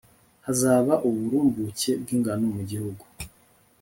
[0.45, 3.03] hazaba uburumbuke bw'ingano mu gihugu